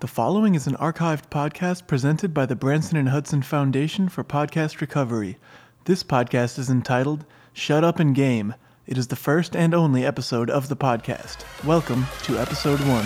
The 0.00 0.08
following 0.08 0.54
is 0.54 0.66
an 0.66 0.76
archived 0.76 1.28
podcast 1.28 1.86
presented 1.86 2.32
by 2.32 2.46
the 2.46 2.56
Branson 2.56 2.96
and 2.96 3.10
Hudson 3.10 3.42
Foundation 3.42 4.08
for 4.08 4.24
Podcast 4.24 4.80
Recovery. 4.80 5.36
This 5.84 6.02
podcast 6.02 6.58
is 6.58 6.70
entitled 6.70 7.26
Shut 7.52 7.84
Up 7.84 8.00
and 8.00 8.14
Game. 8.14 8.54
It 8.86 8.96
is 8.96 9.08
the 9.08 9.14
first 9.16 9.54
and 9.54 9.74
only 9.74 10.06
episode 10.06 10.48
of 10.48 10.70
the 10.70 10.76
podcast. 10.76 11.44
Welcome 11.66 12.06
to 12.22 12.38
episode 12.38 12.80
one. 12.80 13.04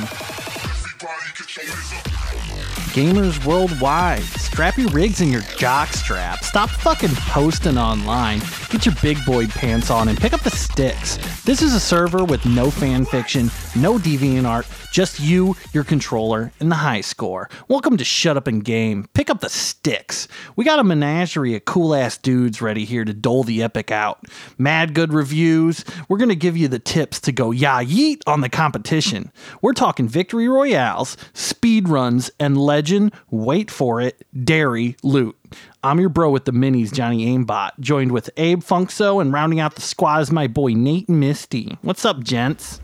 Gamers 2.95 3.45
worldwide, 3.45 4.23
strap 4.23 4.79
your 4.79 4.89
rigs 4.91 5.21
and 5.21 5.29
your 5.29 5.41
jock 5.59 5.89
strap. 5.89 6.45
Stop 6.45 6.71
fucking 6.71 7.11
posting 7.11 7.77
online. 7.77 8.39
Get 8.71 8.87
your 8.87 8.95
big 9.03 9.19
boy 9.27 9.49
pants 9.49 9.91
on 9.91 10.07
and 10.07 10.17
pick 10.17 10.33
up 10.33 10.43
the 10.43 10.51
sticks. 10.51 11.17
This 11.43 11.61
is 11.61 11.75
a 11.75 11.81
server 11.81 12.25
with 12.25 12.47
no 12.47 12.71
fan 12.71 13.05
fiction, 13.05 13.51
no 13.75 13.99
deviant 13.99 14.47
art, 14.47 14.69
just 14.93 15.19
you, 15.19 15.57
your 15.73 15.83
controller, 15.83 16.53
and 16.61 16.71
the 16.71 16.77
high 16.77 17.01
score. 17.01 17.51
Welcome 17.67 17.97
to 17.97 18.05
Shut 18.05 18.37
Up 18.37 18.47
and 18.47 18.65
Game. 18.65 19.09
Pick 19.13 19.29
up 19.29 19.41
the 19.41 19.51
sticks. 19.51 20.29
We 20.55 20.65
got 20.65 20.79
a 20.79 20.85
menagerie 20.85 21.57
of 21.57 21.65
cool 21.65 21.97
ass 21.97 22.17
dudes 22.17 22.63
ready 22.63 22.85
here 22.85 23.05
to 23.05 23.13
dole 23.13 23.43
the 23.43 23.61
epic 23.65 23.91
out. 23.91 24.25
Mad 24.57 24.95
good 24.95 25.13
reviews. 25.13 25.85
We're 26.09 26.19
gonna 26.19 26.37
give 26.37 26.57
you 26.57 26.69
the 26.69 26.79
tips 26.79 27.21
to 27.23 27.33
go 27.33 27.51
ya 27.51 27.81
yeet 27.81 28.23
on 28.29 28.41
the 28.41 28.49
competition. 28.49 29.33
We're 29.63 29.73
talking 29.73 30.07
victory 30.07 30.47
royales, 30.47 31.17
speed 31.33 31.89
runs, 31.89 32.31
and 32.39 32.57
legend. 32.85 33.15
Wait 33.31 33.71
for 33.71 34.01
it. 34.03 34.27
Dairy 34.45 34.95
loot. 35.03 35.37
I'm 35.83 36.01
your 36.01 36.11
bro 36.11 36.31
with 36.31 36.45
the 36.45 36.53
minis, 36.53 36.93
Johnny 36.93 37.27
Aimbot, 37.27 37.71
joined 37.81 38.13
with 38.13 38.29
Abe 38.37 38.61
Funkso, 38.61 39.23
and 39.23 39.33
rounding 39.33 39.59
out 39.59 39.75
the 39.75 39.81
squad 39.81 40.21
is 40.21 40.31
my 40.31 40.47
boy 40.47 40.75
Nate 40.75 41.09
Misty. 41.09 41.79
What's 41.81 42.05
up, 42.05 42.21
gents? 42.21 42.81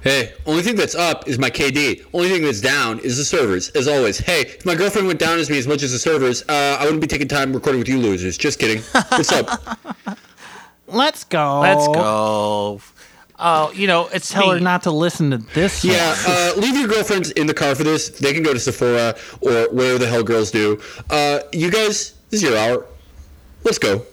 Hey, 0.00 0.32
only 0.46 0.62
thing 0.62 0.74
that's 0.74 0.96
up 0.96 1.28
is 1.28 1.38
my 1.38 1.48
KD. 1.48 2.04
Only 2.12 2.28
thing 2.28 2.42
that's 2.42 2.60
down 2.60 2.98
is 3.00 3.18
the 3.18 3.24
servers. 3.24 3.68
As 3.70 3.86
always. 3.86 4.18
Hey, 4.18 4.40
if 4.42 4.66
my 4.66 4.74
girlfriend 4.74 5.06
went 5.06 5.20
down 5.20 5.38
as 5.38 5.48
me 5.48 5.58
as 5.58 5.68
much 5.68 5.84
as 5.84 5.92
the 5.92 5.98
servers, 5.98 6.42
uh, 6.48 6.78
I 6.80 6.84
wouldn't 6.84 7.00
be 7.00 7.06
taking 7.06 7.28
time 7.28 7.52
recording 7.52 7.78
with 7.78 7.88
you 7.88 7.98
losers. 7.98 8.36
Just 8.36 8.58
kidding. 8.58 8.82
What's 9.10 9.30
up? 9.30 9.78
Let's 10.88 11.22
go. 11.24 11.60
Let's 11.60 11.86
go. 11.86 12.80
Oh, 13.38 13.70
you 13.72 13.86
know, 13.86 14.08
it's 14.08 14.30
Tell 14.30 14.50
her 14.50 14.60
not 14.60 14.82
to 14.84 14.90
listen 14.90 15.30
to 15.30 15.38
this. 15.38 15.84
Yeah, 15.84 16.14
uh, 16.26 16.52
leave 16.56 16.76
your 16.76 16.88
girlfriends 16.88 17.30
in 17.32 17.46
the 17.46 17.54
car 17.54 17.74
for 17.74 17.84
this. 17.84 18.08
They 18.08 18.32
can 18.32 18.42
go 18.42 18.54
to 18.54 18.60
Sephora 18.60 19.14
or 19.40 19.68
wherever 19.72 19.98
the 19.98 20.06
hell 20.08 20.22
girls 20.22 20.50
do. 20.50 20.80
Uh, 21.10 21.40
you 21.52 21.70
guys, 21.70 22.14
this 22.30 22.42
is 22.42 22.42
your 22.42 22.56
hour. 22.56 22.86
Let's 23.64 23.78
go. 23.78 24.06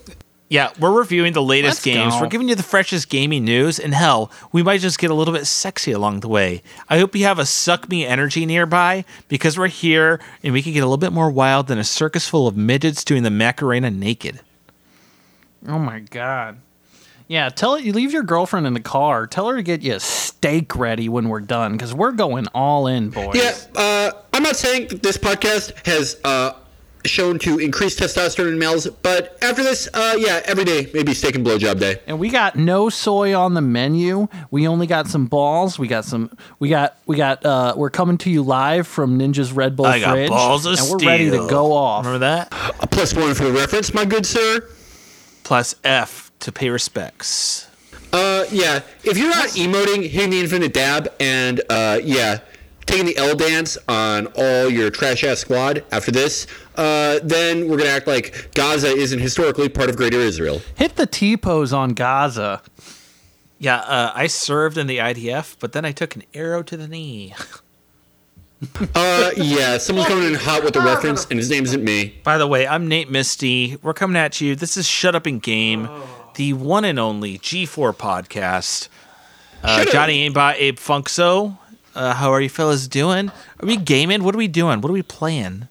Yeah, 0.50 0.70
we're 0.78 0.92
reviewing 0.92 1.32
the 1.32 1.42
latest 1.42 1.78
Let's 1.78 1.96
games. 1.96 2.14
go. 2.14 2.20
We're 2.20 2.28
giving 2.28 2.48
you 2.48 2.54
the 2.54 2.62
freshest 2.62 3.08
gaming 3.08 3.44
news, 3.44 3.80
and 3.80 3.94
hell, 3.94 4.30
we 4.52 4.62
might 4.62 4.80
just 4.80 4.98
get 4.98 5.10
a 5.10 5.14
little 5.14 5.32
bit 5.32 5.46
sexy 5.46 5.90
along 5.90 6.20
the 6.20 6.28
way. 6.28 6.62
I 6.88 6.98
hope 6.98 7.16
you 7.16 7.24
have 7.24 7.38
a 7.38 7.46
suck 7.46 7.88
me 7.88 8.04
energy 8.06 8.44
nearby 8.44 9.04
because 9.28 9.58
we're 9.58 9.68
here 9.68 10.20
and 10.42 10.52
we 10.52 10.60
can 10.62 10.72
get 10.72 10.80
a 10.80 10.86
little 10.86 10.98
bit 10.98 11.12
more 11.12 11.30
wild 11.30 11.66
than 11.68 11.78
a 11.78 11.84
circus 11.84 12.28
full 12.28 12.46
of 12.46 12.56
midgets 12.56 13.02
doing 13.04 13.22
the 13.22 13.30
Macarena 13.30 13.90
naked. 13.90 14.40
Oh 15.66 15.78
my 15.78 16.00
god. 16.00 16.58
Yeah, 17.26 17.48
tell 17.48 17.74
it. 17.74 17.84
you 17.84 17.92
leave 17.92 18.12
your 18.12 18.22
girlfriend 18.22 18.66
in 18.66 18.74
the 18.74 18.80
car. 18.80 19.26
Tell 19.26 19.48
her 19.48 19.56
to 19.56 19.62
get 19.62 19.82
you 19.82 19.94
a 19.94 20.00
steak 20.00 20.76
ready 20.76 21.08
when 21.08 21.28
we're 21.28 21.40
done, 21.40 21.72
because 21.72 21.94
we're 21.94 22.12
going 22.12 22.46
all 22.48 22.86
in, 22.86 23.10
boys. 23.10 23.34
Yeah, 23.34 23.56
uh, 23.74 24.12
I'm 24.32 24.42
not 24.42 24.56
saying 24.56 24.88
that 24.88 25.02
this 25.02 25.16
podcast 25.16 25.86
has 25.86 26.20
uh, 26.22 26.52
shown 27.06 27.38
to 27.38 27.58
increase 27.58 27.98
testosterone 27.98 28.52
in 28.52 28.58
males, 28.58 28.86
but 28.86 29.38
after 29.42 29.62
this, 29.62 29.88
uh, 29.94 30.16
yeah, 30.18 30.42
every 30.44 30.64
day 30.64 30.90
maybe 30.92 31.14
steak 31.14 31.34
and 31.34 31.46
blowjob 31.46 31.80
day. 31.80 31.96
And 32.06 32.18
we 32.18 32.28
got 32.28 32.56
no 32.56 32.90
soy 32.90 33.34
on 33.34 33.54
the 33.54 33.62
menu. 33.62 34.28
We 34.50 34.68
only 34.68 34.86
got 34.86 35.08
some 35.08 35.24
balls. 35.24 35.78
We 35.78 35.88
got 35.88 36.04
some. 36.04 36.30
We 36.58 36.68
got. 36.68 36.98
We 37.06 37.16
got. 37.16 37.44
uh 37.46 37.72
We're 37.74 37.90
coming 37.90 38.18
to 38.18 38.30
you 38.30 38.42
live 38.42 38.86
from 38.86 39.18
Ninja's 39.18 39.50
Red 39.50 39.76
Bull 39.76 39.86
I 39.86 40.00
got 40.00 40.12
fridge, 40.12 40.28
balls 40.28 40.66
of 40.66 40.78
and 40.78 40.90
we're 40.90 41.06
ready 41.06 41.30
to 41.30 41.48
go 41.48 41.72
off. 41.72 42.04
Remember 42.04 42.26
that? 42.26 42.52
A 42.80 42.86
plus 42.86 43.14
one 43.14 43.32
for 43.32 43.44
the 43.44 43.52
reference, 43.52 43.94
my 43.94 44.04
good 44.04 44.26
sir. 44.26 44.68
Plus 45.42 45.74
F 45.84 46.23
to 46.40 46.52
pay 46.52 46.68
respects. 46.68 47.68
Uh, 48.12 48.44
yeah. 48.50 48.80
If 49.02 49.18
you're 49.18 49.28
not 49.28 49.48
emoting, 49.50 50.08
hitting 50.08 50.30
the 50.30 50.40
infinite 50.40 50.72
dab, 50.72 51.12
and 51.18 51.60
uh, 51.68 52.00
yeah, 52.02 52.40
taking 52.86 53.06
the 53.06 53.16
L 53.16 53.34
dance 53.34 53.76
on 53.88 54.28
all 54.36 54.70
your 54.70 54.90
trash 54.90 55.24
ass 55.24 55.40
squad 55.40 55.84
after 55.90 56.10
this, 56.12 56.46
uh, 56.76 57.18
then 57.22 57.68
we're 57.68 57.78
gonna 57.78 57.90
act 57.90 58.06
like 58.06 58.50
Gaza 58.54 58.88
isn't 58.88 59.18
historically 59.18 59.68
part 59.68 59.90
of 59.90 59.96
Greater 59.96 60.18
Israel. 60.18 60.60
Hit 60.76 60.96
the 60.96 61.06
T 61.06 61.36
pose 61.36 61.72
on 61.72 61.90
Gaza. 61.90 62.62
Yeah, 63.58 63.78
uh, 63.78 64.12
I 64.14 64.26
served 64.26 64.76
in 64.78 64.86
the 64.86 64.98
IDF, 64.98 65.56
but 65.58 65.72
then 65.72 65.84
I 65.84 65.92
took 65.92 66.14
an 66.16 66.22
arrow 66.34 66.62
to 66.62 66.76
the 66.76 66.88
knee. 66.88 67.34
Uh, 68.94 69.30
yeah, 69.36 69.76
someone's 69.76 70.08
coming 70.08 70.26
in 70.26 70.32
hot 70.32 70.64
with 70.64 70.72
the 70.72 70.80
reference, 70.80 71.26
and 71.26 71.38
his 71.38 71.50
name 71.50 71.64
isn't 71.64 71.84
me. 71.84 72.14
By 72.22 72.38
the 72.38 72.46
way, 72.46 72.66
I'm 72.66 72.88
Nate 72.88 73.10
Misty. 73.10 73.76
We're 73.82 73.92
coming 73.92 74.16
at 74.16 74.40
you. 74.40 74.56
This 74.56 74.78
is 74.78 74.86
Shut 74.86 75.14
Up 75.14 75.26
and 75.26 75.42
Game, 75.42 75.86
the 76.34 76.52
one 76.52 76.84
and 76.84 76.98
only 76.98 77.38
G4 77.38 77.94
podcast. 77.96 78.88
Uh. 79.62 79.84
Johnny 79.86 80.28
Aimbot, 80.28 80.54
Abe 80.58 80.76
Funkso. 80.76 81.58
Uh, 81.94 82.12
how 82.14 82.30
are 82.30 82.40
you 82.40 82.48
fellas 82.48 82.88
doing? 82.88 83.28
Are 83.28 83.66
we 83.66 83.76
gaming? 83.76 84.24
What 84.24 84.34
are 84.34 84.38
we 84.38 84.48
doing? 84.48 84.80
What 84.80 84.90
are 84.90 84.94
we 84.94 85.02
playing? 85.02 85.68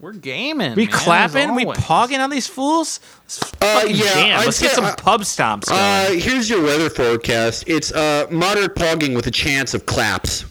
We're 0.00 0.12
gaming. 0.14 0.74
we 0.74 0.86
man, 0.86 0.92
clapping? 0.92 1.54
We 1.54 1.64
pogging 1.64 2.18
on 2.18 2.28
these 2.28 2.48
fools? 2.48 2.98
Let's 3.22 3.52
Uh, 3.62 3.84
yeah, 3.86 4.14
jam. 4.14 4.40
I'd 4.40 4.46
Let's 4.46 4.60
get 4.60 4.72
some 4.72 4.84
uh, 4.84 4.96
pub 4.96 5.20
stomps 5.20 5.68
going. 5.68 5.80
Uh, 5.80 6.20
here's 6.20 6.50
your 6.50 6.60
weather 6.60 6.90
forecast. 6.90 7.64
It's 7.68 7.92
uh, 7.92 8.26
moderate 8.28 8.74
pogging 8.74 9.14
with 9.14 9.28
a 9.28 9.30
chance 9.30 9.74
of 9.74 9.86
claps. 9.86 10.44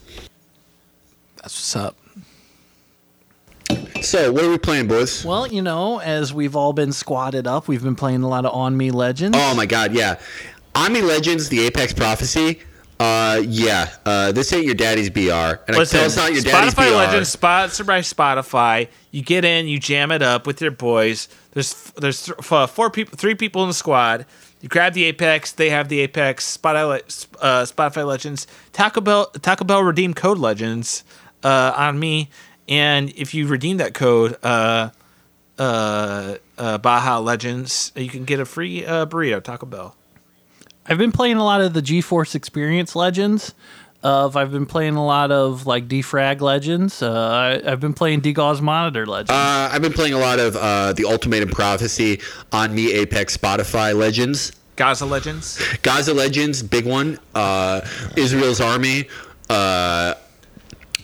That's 1.36 1.54
what's 1.54 1.76
up. 1.76 1.98
So, 4.02 4.32
what 4.32 4.44
are 4.44 4.50
we 4.50 4.58
playing, 4.58 4.88
boys? 4.88 5.24
Well, 5.24 5.48
you 5.48 5.62
know, 5.62 6.00
as 6.00 6.34
we've 6.34 6.56
all 6.56 6.74
been 6.74 6.92
squatted 6.92 7.46
up, 7.48 7.68
we've 7.68 7.84
been 7.84 7.96
playing 7.96 8.24
a 8.24 8.28
lot 8.28 8.46
of 8.46 8.54
On 8.54 8.76
Me 8.76 8.92
Legends. 8.92 9.38
Oh 9.40 9.54
my 9.56 9.66
god, 9.66 9.94
yeah. 9.94 10.20
On 10.76 10.92
Me 10.92 11.02
Legends, 11.02 11.50
the 11.50 11.66
Apex 11.66 11.94
Prophecy. 11.94 12.60
Uh, 13.00 13.42
yeah. 13.46 13.92
Uh, 14.06 14.32
this 14.32 14.54
ain't 14.54 14.66
your 14.66 14.76
daddy's 14.76 15.10
BR. 15.10 15.22
And 15.22 15.32
I 15.32 15.58
can 15.66 15.76
Listen, 15.76 15.98
tell 15.98 16.06
it's 16.06 16.16
not 16.18 16.34
your 16.34 16.44
daddy's 16.44 16.74
Spotify 16.74 16.90
BR. 16.90 16.96
Legends, 16.96 17.30
sponsored 17.30 17.88
by 17.88 18.00
Spotify. 18.02 18.88
You 19.12 19.24
get 19.24 19.44
in, 19.44 19.68
you 19.68 19.80
jam 19.80 20.12
it 20.12 20.22
up 20.22 20.46
with 20.46 20.62
your 20.62 20.72
boys. 20.72 21.28
There's 21.52 21.74
there's 21.98 22.26
th- 22.26 22.38
f- 22.52 22.70
four 22.72 22.90
people, 22.90 23.18
three 23.18 23.36
people 23.36 23.64
in 23.64 23.70
the 23.70 23.74
squad. 23.74 24.26
You 24.62 24.70
grab 24.70 24.94
the 24.94 25.06
Apex. 25.06 25.52
They 25.52 25.72
have 25.72 25.90
the 25.90 26.00
Apex. 26.02 26.58
Spotify, 26.58 27.28
uh, 27.42 27.64
Spotify 27.64 28.06
Legends. 28.06 28.46
Taco 28.72 29.02
Bell, 29.02 29.26
Taco 29.42 29.64
Bell 29.66 29.82
redeem 29.82 30.14
code 30.14 30.38
Legends 30.38 31.04
uh, 31.44 31.74
on 31.76 32.00
me, 32.00 32.30
and 32.72 33.12
if 33.16 33.34
you 33.36 33.46
redeem 33.48 33.78
that 33.78 33.94
code, 33.94 34.38
uh, 34.42 34.90
uh, 35.60 36.38
uh, 36.58 36.78
Baja 36.80 37.20
Legends, 37.20 37.92
you 37.96 38.10
can 38.10 38.24
get 38.24 38.40
a 38.40 38.46
free 38.46 38.84
uh, 38.86 39.06
burrito. 39.06 39.44
Taco 39.44 39.68
Bell. 39.68 39.96
I've 40.88 40.98
been 40.98 41.12
playing 41.12 41.38
a 41.38 41.44
lot 41.44 41.62
of 41.62 41.74
the 41.74 41.82
GeForce 41.82 42.34
Experience 42.34 42.96
Legends. 42.96 43.54
Of 44.04 44.36
I've 44.36 44.52
been 44.52 44.66
playing 44.66 44.96
a 44.96 45.06
lot 45.06 45.32
of 45.32 45.68
like 45.68 45.88
Defrag 45.88 46.42
Legends. 46.42 47.04
Uh, 47.04 47.62
I, 47.64 47.72
I've 47.72 47.80
been 47.80 47.94
playing 47.94 48.22
Degauss 48.22 48.60
Monitor 48.60 49.06
Legends. 49.06 49.30
Uh, 49.30 49.70
I've 49.72 49.84
been 49.84 49.94
playing 49.94 50.14
a 50.14 50.18
lot 50.18 50.40
of 50.40 50.56
uh, 50.56 50.94
the 50.94 51.06
Ultimatum 51.06 51.50
Prophecy 51.50 52.20
on 52.52 52.74
me 52.74 52.94
Apex 52.94 53.38
Spotify 53.38 53.96
Legends. 53.96 54.54
Gaza 54.76 55.06
Legends. 55.06 55.62
Gaza 55.84 56.16
Legends, 56.16 56.64
big 56.64 56.88
one. 56.88 57.20
Uh, 57.36 57.82
Israel's 58.16 58.60
Army. 58.60 59.08
Uh, 59.48 60.16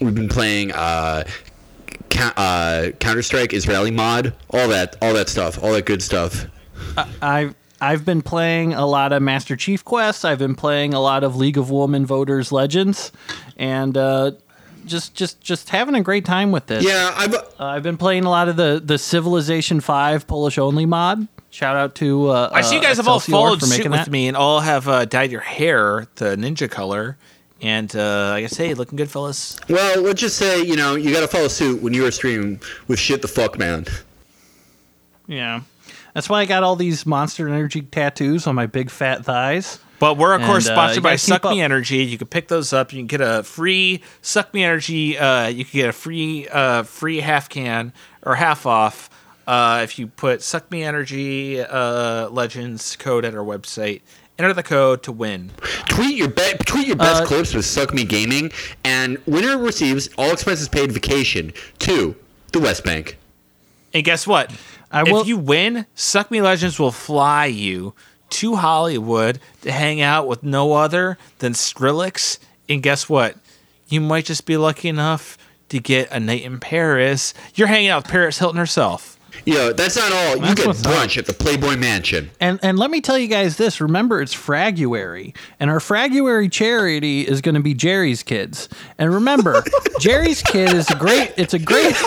we've 0.01 0.15
been 0.15 0.29
playing 0.29 0.71
uh, 0.71 1.23
ca- 1.23 1.31
uh, 2.17 2.91
Counter 2.99 3.21
Strike, 3.21 3.53
Israeli 3.53 3.91
mod, 3.91 4.33
all 4.49 4.67
that, 4.67 4.95
all 5.01 5.13
that 5.13 5.29
stuff, 5.29 5.63
all 5.63 5.73
that 5.73 5.85
good 5.85 6.01
stuff. 6.01 6.45
I've 7.21 7.55
I've 7.79 8.05
been 8.05 8.21
playing 8.21 8.73
a 8.73 8.85
lot 8.85 9.13
of 9.13 9.21
Master 9.21 9.55
Chief 9.55 9.85
Quests. 9.85 10.25
I've 10.25 10.39
been 10.39 10.55
playing 10.55 10.93
a 10.93 10.99
lot 10.99 11.23
of 11.23 11.35
League 11.35 11.57
of 11.57 11.69
Women 11.69 12.05
Voters 12.05 12.51
Legends, 12.51 13.11
and 13.55 13.95
uh, 13.95 14.31
just 14.85 15.13
just 15.13 15.41
just 15.41 15.69
having 15.69 15.95
a 15.95 16.01
great 16.01 16.25
time 16.25 16.51
with 16.51 16.65
this. 16.67 16.83
Yeah, 16.83 17.13
I've. 17.15 17.35
Uh, 17.35 17.43
I've 17.59 17.83
been 17.83 17.97
playing 17.97 18.25
a 18.25 18.29
lot 18.29 18.49
of 18.49 18.55
the 18.55 18.81
the 18.83 18.97
Civilization 18.97 19.79
Five 19.79 20.25
Polish 20.27 20.57
only 20.57 20.85
mod. 20.85 21.27
Shout 21.49 21.75
out 21.75 21.95
to 21.95 22.29
uh, 22.29 22.49
I 22.51 22.61
see 22.61 22.75
you 22.75 22.81
uh, 22.81 22.83
guys 22.83 22.97
have 22.97 23.07
all 23.07 23.19
followed 23.19 23.61
suit 23.61 23.83
with 23.83 23.91
that. 23.91 24.09
me 24.09 24.27
and 24.27 24.35
all 24.35 24.59
have 24.59 24.87
uh, 24.87 25.05
dyed 25.05 25.31
your 25.31 25.41
hair 25.41 26.07
the 26.15 26.35
ninja 26.35 26.69
color. 26.69 27.17
And 27.61 27.95
uh, 27.95 28.33
I 28.35 28.41
guess, 28.41 28.55
hey, 28.55 28.73
looking 28.75 28.97
good, 28.97 29.09
fellas. 29.09 29.59
Well, 29.67 30.01
let's 30.01 30.21
just 30.21 30.37
say, 30.37 30.63
you 30.63 30.75
know, 30.75 30.95
you 30.95 31.11
got 31.11 31.21
to 31.21 31.27
follow 31.27 31.47
suit 31.47 31.81
when 31.81 31.93
you 31.93 32.05
are 32.05 32.11
streaming 32.11 32.61
with 32.87 32.99
shit 32.99 33.21
the 33.21 33.27
fuck, 33.27 33.57
man. 33.57 33.85
Yeah, 35.27 35.61
that's 36.13 36.29
why 36.29 36.41
I 36.41 36.45
got 36.45 36.63
all 36.63 36.75
these 36.75 37.05
Monster 37.05 37.49
Energy 37.49 37.81
tattoos 37.81 38.47
on 38.47 38.55
my 38.55 38.65
big 38.65 38.89
fat 38.89 39.25
thighs. 39.25 39.79
But 39.99 40.17
we're, 40.17 40.35
of 40.35 40.43
course, 40.43 40.67
And, 40.67 40.73
uh, 40.73 40.81
sponsored 40.81 41.03
by 41.03 41.09
gotta 41.11 41.17
Suck 41.17 41.43
Me 41.45 41.59
up. 41.61 41.65
Energy. 41.65 41.97
You 41.97 42.19
can 42.19 42.27
pick 42.27 42.47
those 42.49 42.71
up. 42.71 42.93
You 42.93 42.99
can 42.99 43.07
get 43.07 43.21
a 43.21 43.41
free 43.41 44.03
Suck 44.21 44.53
Me 44.53 44.63
Energy. 44.63 45.17
Uh, 45.17 45.47
you 45.47 45.65
can 45.65 45.79
get 45.79 45.89
a 45.89 45.93
free 45.93 46.47
uh, 46.49 46.83
free 46.83 47.19
half 47.21 47.49
can 47.49 47.91
or 48.21 48.35
half 48.35 48.67
off 48.67 49.09
uh, 49.47 49.79
if 49.83 49.97
you 49.97 50.05
put 50.05 50.43
Suck 50.43 50.69
Me 50.69 50.83
Energy 50.83 51.59
uh, 51.61 52.29
Legends 52.29 52.95
code 52.95 53.25
at 53.25 53.33
our 53.33 53.43
website 53.43 54.01
Enter 54.39 54.53
the 54.53 54.63
code 54.63 55.01
to 55.03 55.11
win. 55.11 55.51
Tweet 55.89 56.15
your 56.15 56.27
be- 56.29 56.53
tweet 56.65 56.87
your 56.87 56.95
best 56.95 57.23
Uh, 57.23 57.25
clips 57.25 57.53
with 57.53 57.65
Suck 57.65 57.93
Me 57.93 58.03
Gaming, 58.03 58.51
and 58.83 59.17
winner 59.25 59.57
receives 59.57 60.09
all 60.17 60.31
expenses 60.31 60.69
paid 60.69 60.91
vacation 60.91 61.53
to 61.79 62.15
the 62.51 62.59
West 62.59 62.83
Bank. 62.83 63.17
And 63.93 64.03
guess 64.03 64.27
what? 64.27 64.51
I 64.91 65.01
if 65.05 65.27
you 65.27 65.37
win, 65.37 65.85
Suck 65.95 66.29
Me 66.29 66.41
Legends 66.41 66.79
will 66.79 66.91
fly 66.91 67.45
you 67.47 67.93
to 68.29 68.55
Hollywood 68.57 69.39
to 69.61 69.71
hang 69.71 70.01
out 70.01 70.27
with 70.27 70.43
no 70.43 70.73
other 70.73 71.17
than 71.39 71.53
Skrillex. 71.53 72.37
And 72.69 72.83
guess 72.83 73.09
what? 73.09 73.37
You 73.89 74.01
might 74.01 74.25
just 74.25 74.45
be 74.45 74.55
lucky 74.57 74.87
enough 74.89 75.37
to 75.69 75.79
get 75.79 76.11
a 76.11 76.19
night 76.19 76.43
in 76.43 76.59
Paris. 76.59 77.33
You're 77.55 77.67
hanging 77.67 77.89
out 77.89 78.03
with 78.03 78.11
Paris 78.11 78.37
Hilton 78.39 78.57
herself. 78.59 79.16
Yo, 79.47 79.71
that's 79.71 79.95
not 79.95 80.11
all. 80.11 80.35
You 80.35 80.41
That's 80.41 80.55
get 80.55 80.67
what's 80.67 80.85
up. 80.85 80.91
brunch 80.91 81.17
at 81.17 81.25
the 81.25 81.31
Playboy 81.31 81.77
Mansion. 81.77 82.29
And 82.41 82.59
and 82.61 82.77
let 82.77 82.91
me 82.91 82.99
tell 82.99 83.17
you 83.17 83.29
guys 83.29 83.55
this. 83.55 83.79
Remember, 83.79 84.21
it's 84.21 84.33
Fraguary, 84.33 85.33
and 85.57 85.69
our 85.69 85.79
Fraguary 85.79 86.49
charity 86.49 87.25
is 87.25 87.39
going 87.39 87.55
to 87.55 87.61
be 87.61 87.73
Jerry's 87.73 88.23
Kids. 88.23 88.67
And 88.97 89.13
remember, 89.13 89.63
Jerry's 90.01 90.41
Kid 90.41 90.73
is 90.73 90.89
a 90.89 90.95
great. 90.95 91.33
It's 91.37 91.53
a 91.53 91.59
great. 91.59 91.95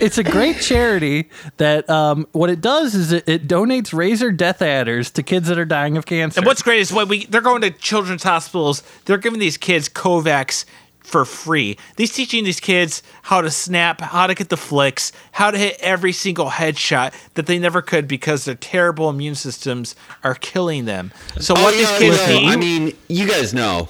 it's 0.00 0.16
a 0.16 0.24
great 0.24 0.58
charity 0.62 1.28
that 1.58 1.88
um, 1.90 2.26
what 2.32 2.48
it 2.48 2.62
does 2.62 2.94
is 2.94 3.12
it, 3.12 3.28
it 3.28 3.46
donates 3.46 3.92
Razer 3.92 4.34
DeathAdders 4.34 5.12
to 5.12 5.22
kids 5.22 5.48
that 5.48 5.58
are 5.58 5.66
dying 5.66 5.98
of 5.98 6.06
cancer. 6.06 6.40
And 6.40 6.46
what's 6.46 6.62
great 6.62 6.80
is 6.80 6.94
when 6.94 7.08
we 7.08 7.26
they're 7.26 7.42
going 7.42 7.60
to 7.60 7.70
children's 7.70 8.22
hospitals, 8.22 8.82
they're 9.04 9.18
giving 9.18 9.38
these 9.38 9.58
kids 9.58 9.90
KovaaK's 9.90 10.64
for 11.08 11.24
free. 11.24 11.76
These 11.96 12.12
teaching 12.12 12.44
these 12.44 12.60
kids 12.60 13.02
how 13.22 13.40
to 13.40 13.50
snap, 13.50 14.00
how 14.00 14.26
to 14.26 14.34
get 14.34 14.50
the 14.50 14.56
flicks, 14.56 15.12
how 15.32 15.50
to 15.50 15.58
hit 15.58 15.78
every 15.80 16.12
single 16.12 16.50
headshot 16.50 17.14
that 17.34 17.46
they 17.46 17.58
never 17.58 17.82
could 17.82 18.06
because 18.06 18.44
their 18.44 18.54
terrible 18.54 19.08
immune 19.08 19.34
systems 19.34 19.96
are 20.22 20.34
killing 20.34 20.84
them. 20.84 21.12
So 21.40 21.54
what 21.54 21.74
these 21.74 21.90
yeah, 21.90 21.98
kids 21.98 22.18
no, 22.18 22.26
need 22.26 22.46
Oh, 22.46 22.48
I 22.48 22.56
mean, 22.56 22.96
you 23.08 23.26
guys 23.26 23.54
know. 23.54 23.88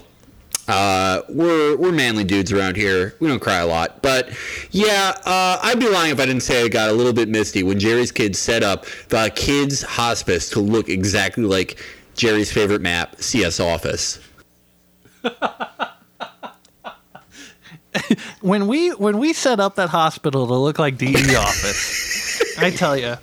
Uh, 0.68 1.22
we're 1.30 1.78
we're 1.78 1.92
manly 1.92 2.24
dudes 2.24 2.52
around 2.52 2.76
here. 2.76 3.14
We 3.20 3.28
don't 3.28 3.40
cry 3.40 3.56
a 3.56 3.66
lot, 3.66 4.02
but 4.02 4.28
yeah, 4.70 5.14
uh, 5.24 5.58
I'd 5.62 5.80
be 5.80 5.88
lying 5.88 6.12
if 6.12 6.20
I 6.20 6.26
didn't 6.26 6.42
say 6.42 6.62
I 6.62 6.68
got 6.68 6.90
a 6.90 6.92
little 6.92 7.14
bit 7.14 7.26
misty 7.26 7.62
when 7.62 7.78
Jerry's 7.78 8.12
kids 8.12 8.38
set 8.38 8.62
up 8.62 8.84
the 9.08 9.32
kids' 9.34 9.80
hospice 9.80 10.50
to 10.50 10.60
look 10.60 10.90
exactly 10.90 11.44
like 11.44 11.82
Jerry's 12.14 12.52
favorite 12.52 12.82
map, 12.82 13.16
CS 13.18 13.60
Office. 13.60 14.18
when 18.40 18.66
we 18.66 18.90
when 18.90 19.18
we 19.18 19.32
set 19.32 19.60
up 19.60 19.76
that 19.76 19.88
hospital 19.90 20.46
to 20.46 20.54
look 20.54 20.78
like 20.78 20.96
DE 20.98 21.14
office, 21.36 22.58
I 22.58 22.70
tell 22.70 22.96
you, 22.96 23.16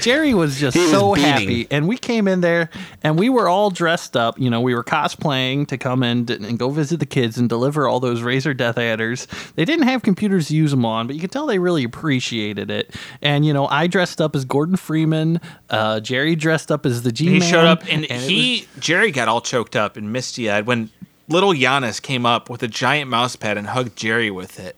Jerry 0.00 0.34
was 0.34 0.58
just 0.60 0.76
was 0.76 0.90
so 0.90 1.14
happy, 1.14 1.66
and 1.70 1.88
we 1.88 1.96
came 1.96 2.28
in 2.28 2.40
there 2.40 2.70
and 3.02 3.18
we 3.18 3.28
were 3.28 3.48
all 3.48 3.70
dressed 3.70 4.16
up. 4.16 4.38
You 4.38 4.50
know, 4.50 4.60
we 4.60 4.74
were 4.74 4.84
cosplaying 4.84 5.66
to 5.68 5.78
come 5.78 6.02
in 6.02 6.30
and 6.30 6.58
go 6.58 6.70
visit 6.70 7.00
the 7.00 7.06
kids 7.06 7.38
and 7.38 7.48
deliver 7.48 7.88
all 7.88 7.98
those 8.00 8.20
Razer 8.20 8.54
DeathAdders. 8.56 9.26
They 9.54 9.64
didn't 9.64 9.86
have 9.86 10.02
computers 10.02 10.48
to 10.48 10.56
use 10.56 10.70
them 10.70 10.84
on, 10.84 11.06
but 11.06 11.16
you 11.16 11.20
could 11.20 11.32
tell 11.32 11.46
they 11.46 11.58
really 11.58 11.84
appreciated 11.84 12.70
it. 12.70 12.94
And 13.22 13.44
you 13.44 13.52
know, 13.52 13.66
I 13.68 13.86
dressed 13.86 14.20
up 14.20 14.36
as 14.36 14.44
Gordon 14.44 14.76
Freeman. 14.76 15.40
Uh, 15.70 16.00
Jerry 16.00 16.36
dressed 16.36 16.70
up 16.70 16.86
as 16.86 17.02
the 17.02 17.12
G. 17.12 17.28
he 17.28 17.40
showed 17.40 17.64
up 17.64 17.82
and, 17.88 18.06
was- 18.08 18.26
he 18.26 18.68
Jerry 18.78 19.10
got 19.10 19.28
all 19.28 19.40
choked 19.40 19.74
up 19.76 19.96
and 19.96 20.12
misty 20.12 20.50
eyed 20.50 20.66
when 20.66 20.90
little 21.28 21.52
Giannis 21.52 22.00
came 22.00 22.26
up 22.26 22.50
with 22.50 22.62
a 22.62 22.68
giant 22.68 23.10
mouse 23.10 23.36
pad 23.36 23.56
and 23.56 23.68
hugged 23.68 23.96
Jerry 23.96 24.30
with 24.30 24.58
it. 24.58 24.76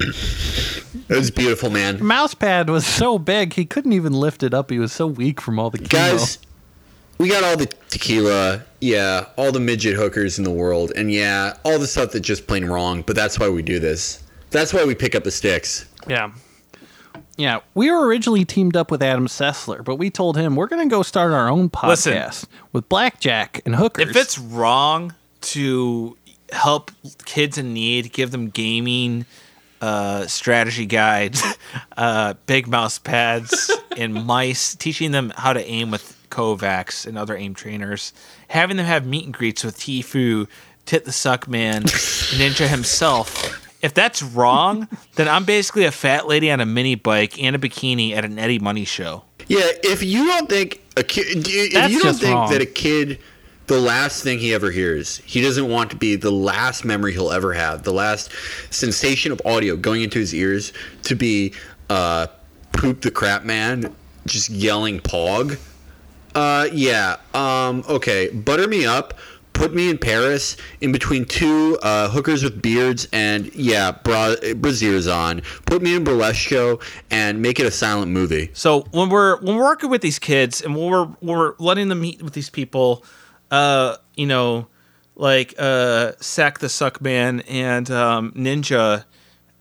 It 0.00 1.16
was 1.16 1.30
beautiful, 1.30 1.70
man. 1.70 2.04
mouse 2.04 2.34
pad 2.34 2.70
was 2.70 2.86
so 2.86 3.18
big 3.18 3.54
he 3.54 3.64
couldn't 3.64 3.92
even 3.92 4.12
lift 4.12 4.42
it 4.42 4.54
up. 4.54 4.70
He 4.70 4.78
was 4.78 4.92
so 4.92 5.06
weak 5.06 5.40
from 5.40 5.58
all 5.58 5.70
the 5.70 5.78
chemo. 5.78 5.90
Guys, 5.90 6.38
we 7.18 7.28
got 7.28 7.42
all 7.42 7.56
the 7.56 7.66
tequila, 7.90 8.62
yeah, 8.80 9.26
all 9.36 9.50
the 9.50 9.60
midget 9.60 9.96
hookers 9.96 10.38
in 10.38 10.44
the 10.44 10.50
world, 10.50 10.92
and 10.94 11.10
yeah, 11.10 11.56
all 11.64 11.78
the 11.78 11.86
stuff 11.86 12.12
that's 12.12 12.26
just 12.26 12.46
plain 12.46 12.66
wrong, 12.66 13.02
but 13.02 13.16
that's 13.16 13.38
why 13.40 13.48
we 13.48 13.62
do 13.62 13.80
this. 13.80 14.22
That's 14.50 14.72
why 14.72 14.84
we 14.84 14.94
pick 14.94 15.14
up 15.14 15.24
the 15.24 15.30
sticks. 15.30 15.86
Yeah. 16.06 16.30
Yeah, 17.36 17.60
we 17.74 17.90
were 17.90 18.04
originally 18.04 18.44
teamed 18.44 18.76
up 18.76 18.90
with 18.90 19.00
Adam 19.00 19.28
Sessler, 19.28 19.84
but 19.84 19.94
we 19.96 20.10
told 20.10 20.36
him 20.36 20.56
we're 20.56 20.66
going 20.66 20.88
to 20.88 20.92
go 20.92 21.02
start 21.02 21.32
our 21.32 21.48
own 21.48 21.70
Listen. 21.84 22.14
podcast 22.14 22.46
with 22.72 22.88
blackjack 22.88 23.62
and 23.64 23.76
hookers. 23.76 24.10
If 24.10 24.16
it's 24.16 24.38
wrong 24.38 25.14
to 25.40 26.16
help 26.52 26.90
kids 27.24 27.58
in 27.58 27.72
need, 27.72 28.12
give 28.12 28.30
them 28.30 28.48
gaming 28.50 29.26
uh, 29.80 30.26
strategy 30.26 30.86
guides, 30.86 31.42
uh, 31.96 32.34
big 32.46 32.66
mouse 32.66 32.98
pads, 32.98 33.70
and 33.96 34.14
mice, 34.26 34.74
teaching 34.74 35.12
them 35.12 35.32
how 35.36 35.52
to 35.52 35.64
aim 35.64 35.90
with 35.90 36.16
KovaaK's 36.30 37.06
and 37.06 37.16
other 37.16 37.36
aim 37.36 37.54
trainers, 37.54 38.12
having 38.48 38.76
them 38.76 38.86
have 38.86 39.06
meet 39.06 39.24
and 39.24 39.34
greets 39.34 39.64
with 39.64 39.78
Tifu, 39.78 40.46
Tit 40.86 41.04
the 41.04 41.12
Suck 41.12 41.48
Man, 41.48 41.82
Ninja 41.84 42.66
himself. 42.66 43.64
If 43.80 43.94
that's 43.94 44.22
wrong, 44.22 44.88
then 45.14 45.28
I'm 45.28 45.44
basically 45.44 45.84
a 45.84 45.92
fat 45.92 46.26
lady 46.26 46.50
on 46.50 46.60
a 46.60 46.66
mini 46.66 46.96
bike 46.96 47.40
and 47.40 47.54
a 47.54 47.58
bikini 47.58 48.12
at 48.12 48.24
an 48.24 48.38
Eddie 48.38 48.58
Money 48.58 48.84
show. 48.84 49.22
Yeah, 49.46 49.60
if 49.84 50.02
you 50.02 50.26
don't 50.26 50.48
think 50.48 50.82
a 50.96 51.02
kid, 51.02 51.26
if 51.46 51.72
That's 51.72 51.92
you 51.92 52.00
don't 52.00 52.08
just 52.08 52.20
think 52.20 52.34
wrong. 52.34 52.50
that 52.50 52.60
a 52.60 52.66
kid, 52.66 53.18
the 53.68 53.78
last 53.78 54.22
thing 54.22 54.38
he 54.38 54.52
ever 54.54 54.70
hears, 54.70 55.18
he 55.18 55.40
doesn't 55.40 55.68
want 55.68 55.90
to 55.90 55.96
be 55.96 56.16
the 56.16 56.30
last 56.30 56.84
memory 56.84 57.12
he'll 57.12 57.30
ever 57.30 57.52
have, 57.52 57.82
the 57.82 57.92
last 57.92 58.32
sensation 58.70 59.30
of 59.30 59.40
audio 59.44 59.76
going 59.76 60.02
into 60.02 60.18
his 60.18 60.34
ears 60.34 60.72
to 61.04 61.14
be 61.14 61.54
uh, 61.90 62.26
poop 62.72 63.02
the 63.02 63.10
crap 63.10 63.44
man, 63.44 63.94
just 64.26 64.48
yelling 64.50 65.00
pog. 65.00 65.58
Uh, 66.34 66.68
yeah. 66.72 67.16
Um, 67.34 67.84
okay. 67.88 68.30
Butter 68.30 68.68
me 68.68 68.86
up. 68.86 69.14
Put 69.52 69.74
me 69.74 69.90
in 69.90 69.98
Paris 69.98 70.56
in 70.80 70.92
between 70.92 71.24
two 71.24 71.78
uh, 71.82 72.08
hookers 72.08 72.44
with 72.44 72.62
beards 72.62 73.08
and 73.12 73.52
yeah, 73.56 73.90
bra- 73.90 74.36
braziers 74.54 75.08
on. 75.08 75.42
Put 75.66 75.82
me 75.82 75.96
in 75.96 76.04
burlesque 76.04 76.36
show 76.36 76.78
and 77.10 77.42
make 77.42 77.58
it 77.58 77.66
a 77.66 77.70
silent 77.72 78.12
movie. 78.12 78.50
So 78.52 78.82
when 78.92 79.08
we're 79.08 79.40
when 79.40 79.56
we're 79.56 79.64
working 79.64 79.90
with 79.90 80.00
these 80.00 80.20
kids 80.20 80.62
and 80.62 80.76
when 80.76 80.90
we're 80.90 81.06
when 81.06 81.36
we're 81.36 81.54
letting 81.58 81.88
them 81.88 82.00
meet 82.00 82.22
with 82.22 82.34
these 82.34 82.50
people, 82.50 83.04
uh, 83.50 83.96
you 84.16 84.26
know, 84.26 84.66
like 85.16 85.54
uh, 85.58 86.12
Sack 86.20 86.58
the 86.58 86.68
Suck 86.68 87.00
Man 87.00 87.40
and 87.40 87.90
um, 87.90 88.32
Ninja, 88.32 89.04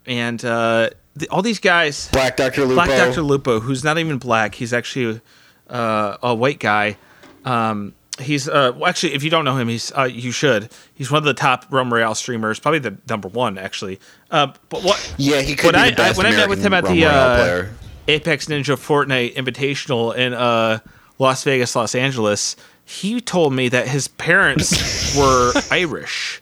and 0.06 0.44
uh, 0.44 0.90
the, 1.16 1.28
all 1.30 1.42
these 1.42 1.60
guys, 1.60 2.10
Black 2.12 2.38
Doctor 2.38 2.62
Lupo. 2.62 2.76
Black 2.76 2.90
Doctor 2.90 3.22
Lupo, 3.22 3.60
who's 3.60 3.84
not 3.84 3.98
even 3.98 4.18
black, 4.18 4.56
he's 4.56 4.74
actually 4.74 5.22
uh, 5.70 6.18
a 6.22 6.36
white 6.36 6.60
guy. 6.60 6.98
Um, 7.46 7.94
he's 8.20 8.48
uh, 8.48 8.74
well, 8.76 8.88
actually, 8.88 9.14
if 9.14 9.24
you 9.24 9.30
don't 9.30 9.46
know 9.46 9.58
him, 9.58 9.68
he's 9.68 9.92
uh, 9.98 10.04
you 10.04 10.32
should. 10.32 10.70
He's 10.94 11.12
one 11.12 11.20
of 11.20 11.26
the 11.26 11.34
top 11.34 11.66
Rum 11.70 11.94
Royale 11.94 12.16
streamers, 12.16 12.60
probably 12.60 12.80
the 12.80 12.98
number 13.10 13.28
one 13.28 13.58
actually. 13.58 14.00
Uh, 14.30 14.54
but 14.70 14.84
what? 14.84 15.16
Yeah, 15.18 15.42
he 15.42 15.56
could 15.56 15.74
when 15.74 15.76
be 15.76 15.80
I, 15.80 15.90
the 15.92 15.96
best 15.96 16.20
I, 16.20 16.24
when 16.24 16.34
I 16.34 16.36
met 16.38 16.50
with 16.50 16.64
him 16.64 16.74
at 16.74 16.86
American 16.86 17.00
the 17.00 17.06
uh. 17.06 17.66
Apex 18.10 18.46
Ninja 18.46 18.78
Fortnite 18.78 19.36
Invitational 19.36 20.16
in 20.16 20.34
uh, 20.34 20.80
Las 21.20 21.44
Vegas, 21.44 21.76
Los 21.76 21.94
Angeles, 21.94 22.56
he 22.90 23.20
told 23.20 23.54
me 23.54 23.68
that 23.70 23.88
his 23.90 24.08
parents 24.08 25.16
were 25.18 25.52
Irish, 25.70 26.42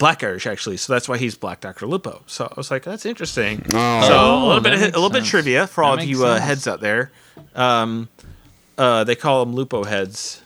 Black 0.00 0.24
Irish 0.24 0.44
actually. 0.46 0.76
So 0.76 0.92
that's 0.92 1.08
why 1.08 1.18
he's 1.18 1.36
Black 1.36 1.60
Doctor 1.60 1.86
Lupo. 1.86 2.22
So 2.26 2.46
I 2.50 2.54
was 2.56 2.70
like, 2.70 2.82
that's 2.82 3.06
interesting. 3.06 3.62
Oh. 3.70 4.08
So 4.08 4.14
a 4.14 4.42
Oh, 4.42 4.46
little 4.48 4.60
bit, 4.62 4.72
of, 4.74 4.80
a 4.80 4.84
makes 4.84 4.94
little 4.96 5.10
bit 5.10 5.22
of 5.22 5.28
trivia 5.28 5.66
for 5.68 5.82
That 5.84 5.88
all 5.88 5.98
of 5.98 6.04
you 6.04 6.24
uh, 6.24 6.40
heads 6.40 6.66
out 6.66 6.80
there. 6.80 7.12
Um, 7.54 8.08
uh, 8.76 9.04
they 9.04 9.14
call 9.14 9.44
them 9.44 9.54
Lupo 9.54 9.84
heads. 9.84 10.42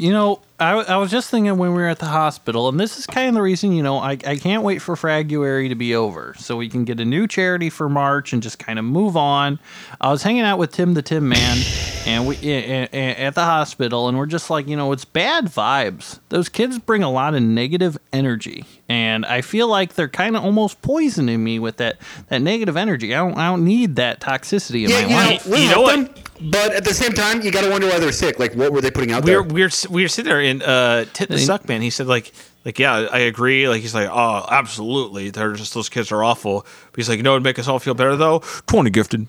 You 0.00 0.12
know, 0.12 0.40
I, 0.58 0.72
I 0.72 0.96
was 0.96 1.10
just 1.10 1.28
thinking 1.30 1.58
when 1.58 1.72
we 1.74 1.76
were 1.82 1.88
at 1.88 1.98
the 1.98 2.06
hospital, 2.06 2.70
and 2.70 2.80
this 2.80 2.98
is 2.98 3.06
kind 3.06 3.28
of 3.28 3.34
the 3.34 3.42
reason, 3.42 3.72
you 3.72 3.82
know, 3.82 3.98
I, 3.98 4.12
I 4.26 4.36
can't 4.36 4.62
wait 4.62 4.78
for 4.80 4.96
Fraguary 4.96 5.68
to 5.68 5.74
be 5.74 5.94
over 5.94 6.34
so 6.38 6.56
we 6.56 6.70
can 6.70 6.84
get 6.84 7.00
a 7.00 7.04
new 7.04 7.26
charity 7.26 7.68
for 7.68 7.86
March 7.90 8.32
and 8.32 8.42
just 8.42 8.58
kind 8.58 8.78
of 8.78 8.84
move 8.86 9.14
on. 9.14 9.58
I 10.00 10.10
was 10.10 10.22
hanging 10.22 10.40
out 10.42 10.58
with 10.58 10.72
Tim 10.72 10.94
the 10.94 11.02
Tim 11.02 11.28
Man 11.28 11.58
and 12.06 12.26
we 12.26 12.36
a- 12.36 12.84
a- 12.84 12.88
a- 12.94 13.14
at 13.26 13.34
the 13.34 13.44
hospital, 13.44 14.08
and 14.08 14.16
we're 14.16 14.24
just 14.24 14.48
like, 14.48 14.66
you 14.66 14.74
know, 14.76 14.90
it's 14.92 15.04
bad 15.04 15.44
vibes. 15.46 16.18
Those 16.30 16.48
kids 16.48 16.78
bring 16.78 17.02
a 17.02 17.10
lot 17.10 17.34
of 17.34 17.42
negative 17.42 17.98
energy, 18.10 18.64
and 18.88 19.26
I 19.26 19.42
feel 19.42 19.68
like 19.68 19.94
they're 19.96 20.08
kind 20.08 20.34
of 20.34 20.42
almost 20.42 20.80
poisoning 20.80 21.44
me 21.44 21.58
with 21.58 21.76
that, 21.76 21.98
that 22.28 22.40
negative 22.40 22.78
energy. 22.78 23.14
I 23.14 23.18
don't, 23.18 23.36
I 23.36 23.48
don't 23.50 23.64
need 23.66 23.96
that 23.96 24.20
toxicity 24.20 24.84
in 24.84 24.90
Yeah, 24.90 25.02
my 25.02 25.08
you 25.08 25.14
life. 25.34 25.46
know, 25.46 25.52
we 25.52 25.62
You 25.62 25.68
help 25.68 25.86
know 25.86 25.92
them, 25.92 26.06
what? 26.06 26.29
But 26.42 26.72
at 26.72 26.84
the 26.84 26.94
same 26.94 27.12
time, 27.12 27.42
you 27.42 27.50
got 27.50 27.62
to 27.64 27.70
wonder 27.70 27.86
why 27.88 27.98
they're 27.98 28.12
sick. 28.12 28.38
Like, 28.38 28.54
what 28.54 28.72
were 28.72 28.80
they 28.80 28.90
putting 28.90 29.12
out 29.12 29.24
we 29.24 29.30
there? 29.32 29.42
we 29.42 29.62
were 29.62 29.70
we 29.90 30.02
were 30.02 30.08
sitting 30.08 30.30
there 30.30 30.40
and 30.40 30.62
uh 30.62 31.04
tit 31.12 31.28
the 31.28 31.36
They- 31.36 31.40
suck 31.44 31.68
man 31.68 31.82
he 31.82 31.90
said 31.90 32.06
like 32.06 32.32
like 32.64 32.78
yeah 32.78 33.08
i 33.12 33.18
agree 33.20 33.68
like 33.68 33.80
he's 33.80 33.94
like 33.94 34.08
oh 34.10 34.46
absolutely 34.50 35.30
they're 35.30 35.54
just 35.54 35.72
those 35.74 35.88
kids 35.88 36.12
are 36.12 36.22
awful 36.22 36.60
but 36.92 36.96
he's 36.96 37.08
like 37.08 37.16
you 37.16 37.22
know 37.22 37.32
it'd 37.32 37.42
make 37.42 37.58
us 37.58 37.66
all 37.68 37.78
feel 37.78 37.94
better 37.94 38.16
though 38.16 38.40
20 38.66 38.90
gifted 38.90 39.26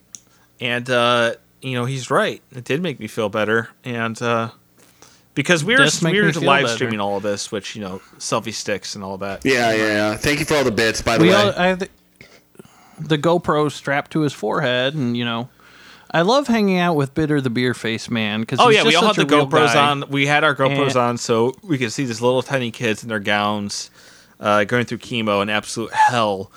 and 0.59 0.89
uh 0.89 1.33
you 1.61 1.73
know 1.73 1.85
he's 1.85 2.11
right 2.11 2.41
it 2.51 2.65
did 2.65 2.81
make 2.81 2.99
me 2.99 3.07
feel 3.07 3.29
better 3.29 3.69
and 3.85 4.21
uh 4.21 4.49
because 5.33 5.63
we 5.63 5.73
were 5.75 5.79
does 5.85 6.01
we 6.03 6.19
were 6.21 6.29
live 6.33 6.63
better. 6.65 6.67
streaming 6.75 6.99
all 6.99 7.15
of 7.15 7.23
this 7.23 7.51
which 7.53 7.73
you 7.73 7.81
know 7.81 8.01
selfie 8.17 8.53
sticks 8.53 8.95
and 8.95 9.03
all 9.03 9.17
that 9.17 9.45
yeah, 9.45 9.71
yeah, 9.71 9.85
yeah. 9.87 10.17
Thank 10.17 10.39
you 10.39 10.45
for 10.45 10.55
all 10.55 10.65
the 10.65 10.71
bits, 10.71 11.01
by 11.01 11.17
the 11.17 11.23
we 11.23 11.29
way. 11.29 11.35
all, 11.35 11.53
I 11.57 11.75
the, 11.75 11.87
the 12.99 13.17
GoPro 13.17 13.71
strapped 13.71 14.11
to 14.11 14.21
his 14.21 14.33
forehead, 14.33 14.93
and 14.93 15.15
you 15.15 15.23
know, 15.25 15.47
I 16.13 16.23
love 16.23 16.47
hanging 16.47 16.77
out 16.77 16.95
with 16.95 17.13
Bitter 17.13 17.39
the 17.39 17.49
Beer 17.49 17.73
Face 17.73 18.09
Man 18.09 18.41
because 18.41 18.59
Oh 18.59 18.67
yeah, 18.69 18.83
we 18.83 18.95
all 18.95 19.07
had 19.07 19.15
the 19.15 19.23
GoPros 19.25 19.73
guy. 19.73 19.89
on. 19.89 20.09
We 20.09 20.27
had 20.27 20.43
our 20.43 20.53
GoPros 20.55 20.87
And- 20.89 20.95
on, 20.97 21.17
so 21.17 21.53
we 21.63 21.77
could 21.77 21.91
see 21.93 22.05
these 22.05 22.21
little 22.21 22.41
tiny 22.41 22.69
kids 22.71 23.01
in 23.03 23.09
their 23.09 23.19
gowns 23.19 23.89
uh, 24.39 24.63
going 24.65 24.85
through 24.85 24.97
chemo 24.97 25.41
in 25.41 25.49
absolute 25.49 25.93
hell, 25.93 26.51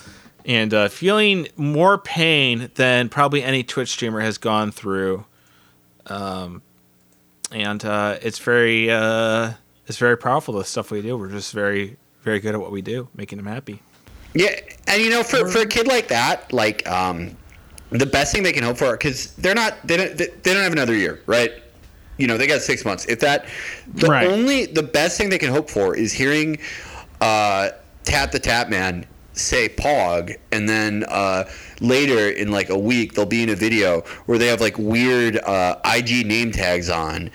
and 0.44 0.72
uh, 0.74 0.88
feeling 0.88 1.46
more 1.56 1.98
pain 1.98 2.70
than 2.74 3.08
probably 3.08 3.42
any 3.42 3.62
Twitch 3.62 3.90
streamer 3.90 4.20
has 4.20 4.38
gone 4.38 4.72
through. 4.72 5.24
Um, 6.06 6.62
and 7.52 7.84
uh, 7.84 8.18
it's 8.22 8.38
very, 8.40 8.90
uh, 8.90 9.52
it's 9.86 9.98
very 9.98 10.16
powerful. 10.16 10.54
The 10.54 10.64
stuff 10.64 10.90
we 10.90 11.02
do, 11.02 11.16
we're 11.16 11.28
just 11.30 11.52
very, 11.52 11.96
very 12.22 12.40
good 12.40 12.54
at 12.54 12.60
what 12.60 12.72
we 12.72 12.82
do, 12.82 13.08
making 13.14 13.36
them 13.36 13.46
happy. 13.46 13.80
Yeah, 14.34 14.58
and 14.88 15.00
you 15.00 15.10
know, 15.10 15.22
for 15.22 15.46
for 15.46 15.58
a 15.60 15.66
kid 15.66 15.86
like 15.86 16.08
that, 16.08 16.52
like 16.52 16.88
um, 16.90 17.36
the 18.00 18.06
best 18.06 18.32
thing 18.32 18.42
they 18.42 18.52
can 18.52 18.62
hope 18.64 18.76
for, 18.78 18.92
because 18.92 19.32
they're 19.34 19.54
not, 19.54 19.74
they 19.86 19.96
don't, 19.96 20.16
they 20.16 20.26
they 20.42 20.52
don't 20.54 20.62
have 20.62 20.72
another 20.72 20.94
year, 20.94 21.20
right? 21.26 21.52
You 22.18 22.26
know, 22.26 22.36
they 22.38 22.46
got 22.46 22.60
six 22.60 22.84
months. 22.84 23.06
If 23.06 23.20
that, 23.20 23.46
the 23.94 24.06
Right. 24.08 24.28
only, 24.28 24.66
the 24.66 24.82
best 24.82 25.18
thing 25.18 25.28
they 25.30 25.38
can 25.38 25.50
hope 25.50 25.68
for 25.68 25.96
is 25.96 26.12
hearing 26.12 26.58
uh, 27.20 27.70
Tat 28.04 28.32
the 28.32 28.38
Tap 28.38 28.68
Man 28.68 29.06
say 29.32 29.68
Pog, 29.68 30.36
and 30.52 30.68
then 30.68 31.04
uh, 31.08 31.44
later 31.80 32.28
in 32.28 32.52
like 32.52 32.68
a 32.70 32.78
week 32.78 33.14
they'll 33.14 33.26
be 33.26 33.42
in 33.42 33.48
a 33.48 33.56
video 33.56 34.02
where 34.26 34.38
they 34.38 34.46
have 34.46 34.60
like 34.60 34.78
weird 34.78 35.38
uh, 35.38 35.76
IG 35.84 36.24
name 36.26 36.52
tags 36.52 36.88
on. 36.88 37.30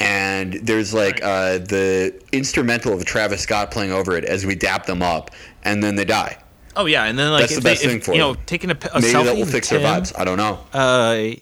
And 0.00 0.54
there's 0.54 0.92
like 0.92 1.22
uh, 1.22 1.58
the 1.58 2.12
instrumental 2.32 2.92
of 2.92 3.04
Travis 3.04 3.42
Scott 3.42 3.70
playing 3.70 3.92
over 3.92 4.16
it 4.16 4.24
as 4.24 4.44
we 4.44 4.56
dap 4.56 4.86
them 4.86 5.00
up, 5.02 5.30
and 5.62 5.82
then 5.82 5.94
they 5.94 6.04
die. 6.04 6.36
Oh 6.76 6.86
yeah, 6.86 7.04
and 7.04 7.18
then 7.18 7.30
like 7.30 7.42
That's 7.42 7.52
if 7.52 7.58
the 7.58 7.62
they, 7.62 7.70
best 7.72 7.84
if, 7.84 7.90
thing 7.90 8.00
for 8.00 8.12
you 8.12 8.18
know, 8.18 8.34
taking 8.46 8.70
a, 8.70 8.74
a 8.74 9.00
Maybe 9.00 9.12
selfie 9.12 9.24
that 9.24 9.34
will 9.34 9.40
with 9.40 9.52
fix 9.52 9.70
their 9.70 9.80
vibes. 9.80 10.12
I 10.18 10.24
don't 10.24 10.38
know. 10.38 10.58
Uh, 10.72 11.34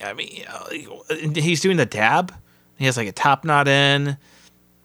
I 0.00 0.12
mean, 0.14 0.44
uh, 0.48 1.14
he's 1.34 1.60
doing 1.60 1.76
the 1.76 1.86
dab. 1.86 2.34
He 2.76 2.86
has 2.86 2.96
like 2.96 3.08
a 3.08 3.12
top 3.12 3.44
knot 3.44 3.68
in, 3.68 4.16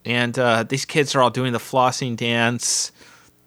and 0.06 0.38
uh, 0.38 0.64
these 0.64 0.86
kids 0.86 1.16
are 1.16 1.22
all 1.22 1.30
doing 1.30 1.54
the 1.54 1.60
flossing 1.60 2.16
dance, 2.16 2.92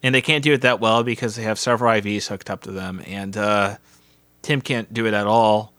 and 0.02 0.14
they 0.14 0.22
can't 0.22 0.42
do 0.42 0.52
it 0.52 0.62
that 0.62 0.80
well 0.80 1.02
because 1.02 1.36
they 1.36 1.42
have 1.42 1.58
several 1.58 1.92
IVs 1.92 2.28
hooked 2.28 2.50
up 2.50 2.62
to 2.62 2.72
them, 2.72 3.02
and 3.06 3.36
uh, 3.36 3.76
Tim 4.42 4.60
can't 4.60 4.92
do 4.92 5.06
it 5.06 5.14
at 5.14 5.26
all, 5.26 5.74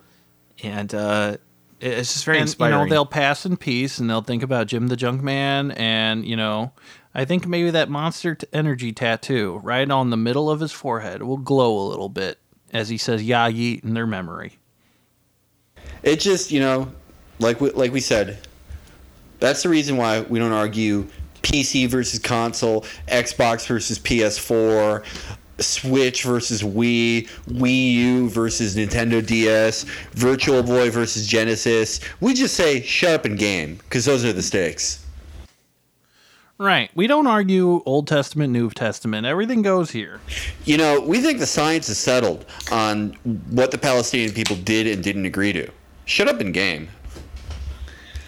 and 0.63 0.93
uh, 0.93 1.37
it's 1.79 2.13
just 2.13 2.25
very 2.25 2.37
and, 2.37 2.43
inspiring. 2.43 2.73
You 2.73 2.85
know, 2.85 2.89
they'll 2.89 3.05
pass 3.05 3.45
in 3.45 3.57
peace 3.57 3.99
and 3.99 4.09
they'll 4.09 4.21
think 4.21 4.43
about 4.43 4.67
Jim 4.67 4.87
the 4.87 4.95
Junk 4.95 5.21
Man. 5.21 5.71
And, 5.71 6.25
you 6.25 6.35
know, 6.35 6.71
I 7.15 7.23
think 7.23 7.47
maybe 7.47 7.71
that 7.71 7.89
monster 7.89 8.35
t- 8.35 8.45
energy 8.51 8.91
tattoo 8.91 9.61
right 9.63 9.89
on 9.89 10.09
the 10.09 10.17
middle 10.17 10.49
of 10.51 10.59
his 10.59 10.73
forehead 10.73 11.23
will 11.23 11.37
glow 11.37 11.77
a 11.79 11.87
little 11.87 12.09
bit 12.09 12.39
as 12.75 12.89
he 12.89 12.97
says, 12.97 13.23
Ya 13.23 13.47
yeet 13.47 13.85
in 13.85 13.93
their 13.93 14.05
memory. 14.05 14.59
It 16.03 16.19
just, 16.19 16.51
you 16.51 16.59
know, 16.59 16.91
like 17.39 17.61
we, 17.61 17.71
like 17.71 17.93
we 17.93 18.01
said, 18.01 18.37
that's 19.39 19.63
the 19.63 19.69
reason 19.69 19.95
why 19.95 20.21
we 20.21 20.39
don't 20.39 20.51
argue 20.51 21.07
PC 21.41 21.87
versus 21.87 22.19
console, 22.19 22.81
Xbox 23.07 23.65
versus 23.65 23.97
PS4, 23.97 25.05
Switch 25.59 26.23
versus 26.23 26.63
Wii, 26.63 27.29
Wii 27.47 27.93
U 27.93 28.29
versus 28.29 28.75
Nintendo 28.75 29.25
DS, 29.25 29.83
Virtual 30.11 30.61
Boy 30.61 30.89
versus 30.89 31.25
Genesis. 31.25 32.01
We 32.19 32.33
just 32.33 32.55
say 32.55 32.81
shut 32.81 33.11
up 33.11 33.25
and 33.25 33.39
game 33.39 33.75
because 33.75 34.03
those 34.03 34.25
are 34.25 34.33
the 34.33 34.41
stakes. 34.41 35.04
Right. 36.57 36.89
We 36.95 37.07
don't 37.07 37.27
argue 37.27 37.83
Old 37.85 38.07
Testament, 38.07 38.53
New 38.53 38.69
Testament. 38.69 39.27
Everything 39.27 39.61
goes 39.61 39.91
here. 39.91 40.21
You 40.63 40.77
know, 40.77 41.01
we 41.01 41.19
think 41.21 41.39
the 41.39 41.45
science 41.45 41.89
is 41.89 41.97
settled 41.97 42.45
on 42.71 43.09
what 43.49 43.71
the 43.71 43.77
Palestinian 43.77 44.31
people 44.31 44.55
did 44.55 44.87
and 44.87 45.03
didn't 45.03 45.25
agree 45.25 45.51
to. 45.51 45.69
Shut 46.05 46.29
up 46.29 46.39
and 46.39 46.53
game. 46.53 46.87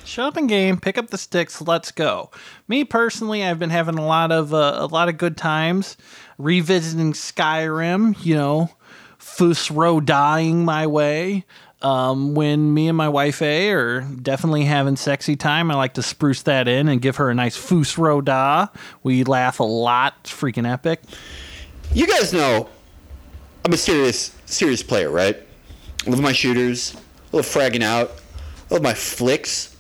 Shut 0.04 0.26
up 0.26 0.38
and 0.38 0.50
game, 0.50 0.80
pick 0.80 0.98
up 0.98 1.10
the 1.10 1.18
sticks, 1.18 1.62
let's 1.62 1.92
go. 1.92 2.32
Me 2.68 2.84
personally, 2.84 3.44
I've 3.44 3.60
been 3.60 3.70
having 3.70 3.98
a 3.98 4.06
lot 4.06 4.32
of 4.32 4.54
uh, 4.54 4.78
a 4.80 4.88
lot 4.88 5.10
of 5.10 5.18
good 5.18 5.38
times 5.38 5.98
revisiting 6.38 7.14
Skyrim, 7.14 8.16
you 8.26 8.36
know, 8.36 8.72
Fusro 9.20 10.04
dying 10.04 10.64
my 10.64 10.88
way. 10.88 11.46
Um, 11.82 12.34
when 12.34 12.74
me 12.74 12.88
and 12.88 12.98
my 12.98 13.08
wife 13.08 13.42
A 13.42 13.72
are 13.72 14.02
definitely 14.02 14.66
having 14.66 14.96
sexy 14.96 15.36
time, 15.36 15.70
I 15.70 15.76
like 15.76 15.94
to 15.94 16.04
spruce 16.04 16.42
that 16.44 16.68
in 16.68 16.88
and 16.88 17.02
give 17.02 17.18
her 17.18 17.30
a 17.30 17.36
nice 17.36 17.56
Fusro 17.56 18.24
da. 18.24 18.68
We 19.04 19.24
laugh 19.24 19.60
a 19.60 19.64
lot, 19.64 20.16
it's 20.22 20.32
freaking 20.32 20.70
epic. 20.70 21.02
You 21.94 22.08
guys 22.08 22.34
know 22.34 22.68
I'm 23.64 23.74
a 23.74 23.78
serious 23.78 24.36
serious 24.46 24.82
player, 24.82 25.12
right? 25.12 25.38
I 26.06 26.10
love 26.10 26.20
my 26.20 26.34
shooters, 26.34 26.96
I 27.32 27.38
love 27.38 27.46
fragging 27.46 27.84
out, 27.84 28.12
I 28.72 28.74
love 28.74 28.84
my 28.84 28.94
flicks, 28.94 29.76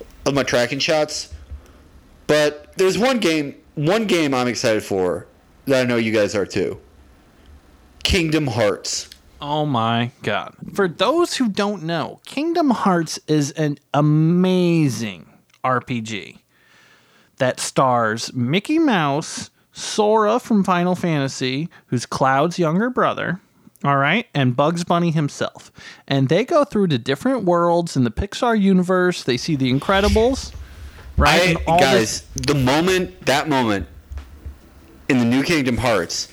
I 0.00 0.04
love 0.26 0.34
my 0.34 0.44
tracking 0.44 0.78
shots. 0.78 1.34
But 2.28 2.76
there's 2.76 2.96
one 2.96 3.18
game 3.18 3.56
one 3.74 4.06
game 4.06 4.34
I'm 4.34 4.46
excited 4.46 4.84
for 4.84 5.26
that 5.66 5.82
I 5.82 5.84
know 5.84 5.96
you 5.96 6.12
guys 6.12 6.34
are 6.36 6.46
too. 6.46 6.80
Kingdom 8.04 8.46
Hearts. 8.46 9.09
Oh 9.42 9.64
my 9.66 10.10
god. 10.22 10.54
For 10.74 10.86
those 10.86 11.36
who 11.36 11.48
don't 11.48 11.82
know, 11.84 12.20
Kingdom 12.26 12.70
Hearts 12.70 13.18
is 13.26 13.52
an 13.52 13.78
amazing 13.94 15.26
RPG 15.64 16.38
that 17.38 17.58
stars 17.58 18.32
Mickey 18.34 18.78
Mouse, 18.78 19.50
Sora 19.72 20.38
from 20.38 20.62
Final 20.62 20.94
Fantasy, 20.94 21.68
who's 21.86 22.04
Cloud's 22.04 22.58
younger 22.58 22.90
brother, 22.90 23.40
all 23.82 23.96
right, 23.96 24.26
and 24.34 24.54
Bugs 24.54 24.84
Bunny 24.84 25.10
himself. 25.10 25.72
And 26.06 26.28
they 26.28 26.44
go 26.44 26.64
through 26.64 26.88
to 26.88 26.98
different 26.98 27.44
worlds 27.44 27.96
in 27.96 28.04
the 28.04 28.10
Pixar 28.10 28.60
universe. 28.60 29.22
They 29.22 29.38
see 29.38 29.56
the 29.56 29.72
Incredibles, 29.72 30.52
right? 31.16 31.56
I, 31.66 31.78
guys, 31.80 31.92
this- 31.92 32.46
the 32.46 32.54
moment 32.54 33.24
that 33.24 33.48
moment 33.48 33.86
in 35.08 35.18
the 35.18 35.24
new 35.24 35.42
Kingdom 35.42 35.78
Hearts 35.78 36.28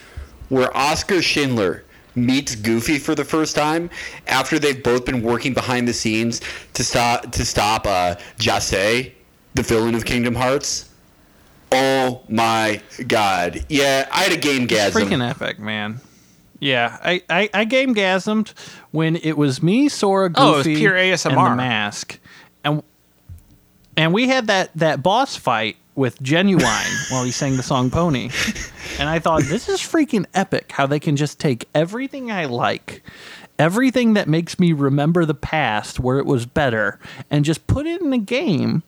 where 0.49 0.75
Oscar 0.75 1.21
Schindler 1.21 1.83
meets 2.17 2.55
Goofy 2.55 2.97
for 3.00 3.15
the 3.15 3.24
first 3.24 3.55
time 3.55 3.89
after 4.27 4.59
they've 4.59 4.81
both 4.83 5.05
been 5.05 5.21
working 5.21 5.53
behind 5.53 5.88
the 5.88 5.93
scenes 5.93 6.41
to 6.74 6.83
stop 6.83 7.31
to 7.31 7.45
stop 7.45 7.86
uh, 7.88 8.15
Jase, 8.39 9.12
the 9.53 9.62
villain 9.63 9.95
of 9.95 10.03
Kingdom 10.05 10.36
Hearts. 10.36 10.89
Oh 11.71 12.24
my 12.29 12.81
god! 13.07 13.65
Yeah, 13.69 14.07
I 14.12 14.24
had 14.24 14.31
a 14.31 14.38
game 14.38 14.67
gasm. 14.67 14.91
freaking 15.03 15.27
epic, 15.29 15.59
man. 15.59 16.00
Yeah, 16.59 16.97
I, 17.03 17.21
I, 17.29 17.50
I 17.53 17.65
game 17.65 17.93
gasmed 17.93 18.53
when 18.91 19.17
it 19.17 19.38
was 19.38 19.62
me, 19.62 19.89
Sora, 19.89 20.29
Goofy, 20.29 20.41
Oh, 20.41 20.53
it 20.53 20.57
was 20.57 20.65
pure 20.67 20.95
and 20.95 21.13
ASMR. 21.15 21.50
the 21.51 21.55
mask, 21.55 22.19
and 22.63 22.81
and 23.95 24.13
we 24.13 24.27
had 24.27 24.47
that 24.47 24.71
that 24.75 25.03
boss 25.03 25.36
fight 25.36 25.77
with 25.98 26.20
Ginuwine 26.24 27.12
while 27.12 27.24
he 27.25 27.32
sang 27.32 27.58
the 27.58 27.63
song 27.63 27.89
Pony, 27.89 28.30
and 29.00 29.10
I 29.10 29.20
thought 29.20 29.42
this 29.44 29.68
is 29.68 29.80
freaking 29.82 30.25
epic. 30.34 30.72
How 30.72 30.86
they 30.86 31.00
can 31.00 31.18
just 31.18 31.39
take 31.39 31.68
everything 31.75 32.32
I 32.32 32.46
like, 32.46 33.04
everything 33.60 34.13
that 34.13 34.30
makes 34.30 34.60
me 34.60 34.72
remember 34.72 35.25
the 35.25 35.34
past 35.34 36.00
where 36.00 36.20
it 36.20 36.25
was 36.25 36.46
better, 36.46 37.00
and 37.30 37.44
just 37.44 37.68
put 37.68 37.86
it 37.86 38.01
in 38.01 38.13
a 38.13 38.18
game 38.20 38.84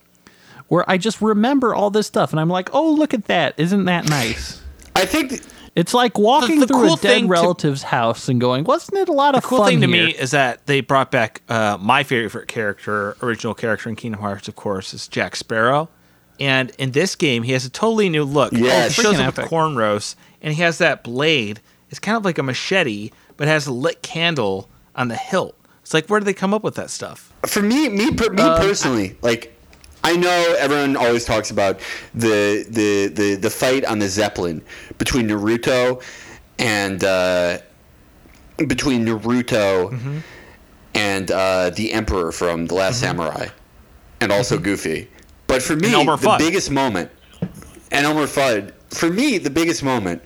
where 0.68 0.88
I 0.90 0.98
just 0.98 1.20
remember 1.22 1.74
all 1.74 1.90
this 1.90 2.08
stuff, 2.08 2.32
and 2.32 2.40
I'm 2.40 2.50
like, 2.50 2.74
oh 2.74 2.90
look 2.94 3.14
at 3.14 3.26
that, 3.26 3.56
isn't 3.58 3.86
that 3.86 4.08
nice? 4.08 4.62
I 4.96 5.06
think 5.06 5.30
th- 5.32 5.42
It's 5.76 5.94
like 5.96 6.18
walking 6.18 6.60
the 6.60 6.68
through 6.68 6.78
cool 6.86 6.94
a 6.94 6.98
thing 6.98 7.22
dead 7.28 7.36
to- 7.36 7.42
relative's 7.42 7.84
house 7.84 8.28
and 8.30 8.40
going, 8.40 8.66
"Wasn't 8.66 8.96
it 8.98 9.10
a 9.10 9.14
lot 9.14 9.34
of 9.34 9.42
The 9.42 9.48
cool 9.48 9.58
fun 9.60 9.68
thing 9.70 9.82
to 9.82 9.88
here?" 9.88 10.08
me 10.08 10.12
is 10.14 10.32
that 10.32 10.66
they 10.68 10.82
brought 10.82 11.10
back 11.10 11.42
uh, 11.50 11.78
my 11.80 12.04
favorite 12.04 12.48
character, 12.48 13.16
original 13.24 13.54
character 13.56 13.90
in 13.90 13.96
Kingdom 13.96 14.22
Hearts, 14.22 14.48
of 14.48 14.56
course, 14.56 14.94
is 14.94 15.08
Jack 15.08 15.36
Sparrow. 15.36 15.90
And 16.40 16.72
in 16.78 16.92
this 16.92 17.16
game, 17.16 17.44
he 17.44 17.52
has 17.52 17.66
a 17.66 17.70
totally 17.70 18.10
new 18.10 18.24
look. 18.24 18.54
Yes. 18.54 18.96
he 18.96 19.04
shows 19.04 19.20
up 19.20 19.38
with 19.38 19.48
cornrows, 19.48 20.16
and 20.42 20.54
he 20.54 20.62
has 20.62 20.78
that 20.78 21.04
blade. 21.04 21.60
It's 21.90 22.00
kind 22.00 22.16
of 22.16 22.24
like 22.24 22.38
a 22.38 22.44
machete, 22.44 23.12
but 23.36 23.48
has 23.48 23.68
a 23.68 23.74
lit 23.74 24.02
candle 24.02 24.70
on 24.96 25.08
the 25.10 25.16
hilt. 25.16 25.56
It's 25.82 25.94
like, 25.94 26.08
where 26.08 26.20
did 26.20 26.26
they 26.28 26.34
come 26.34 26.54
up 26.54 26.64
with 26.64 26.76
that 26.76 26.90
stuff? 26.90 27.34
for 27.46 27.62
me, 27.62 27.90
me, 27.90 28.12
per, 28.14 28.30
me 28.30 28.44
personally, 28.58 29.16
like 29.22 29.54
I 30.04 30.16
know 30.16 30.56
everyone 30.60 30.96
always 30.98 31.26
talks 31.26 31.52
about 31.52 31.80
the 32.14 32.66
the 32.70 33.08
the 33.08 33.36
the 33.36 33.50
fight 33.50 33.86
on 33.86 34.00
the 34.00 34.08
Zeppelin 34.08 34.62
between 34.98 35.28
Naruto 35.28 36.04
and 36.58 37.04
uh, 37.04 37.60
between 38.58 39.06
Naruto 39.06 40.22
and 40.96 41.32
uh, 41.32 41.70
the 41.72 41.92
Emperor 41.94 42.32
from 42.32 42.66
the 42.68 42.76
Last 42.76 43.00
Samurai, 43.00 43.48
and 44.22 44.32
also 44.32 44.58
Goofy. 44.58 45.08
But 45.50 45.62
for 45.62 45.76
me, 45.76 45.88
And 45.88 45.96
Elmer 45.96 46.16
the 46.16 46.28
Fudd. 46.30 46.38
biggest 46.38 46.72
moment, 46.72 47.12
and 47.92 48.06
Elmer 48.06 48.28
Fudd, 48.28 48.72
for 48.92 49.10
me, 49.10 49.38
the 49.38 49.50
biggest 49.50 49.84
moment 49.84 50.22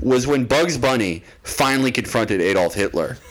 was 0.00 0.26
when 0.28 0.44
Bugs 0.44 0.78
Bunny 0.78 1.24
finally 1.42 1.90
confronted 1.90 2.40
Adolf 2.40 2.74
Hitler. 2.74 3.16